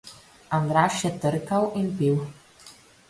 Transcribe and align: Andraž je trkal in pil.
Andraž 0.57 0.95
je 1.03 1.11
trkal 1.23 1.71
in 1.81 1.87
pil. 1.97 2.17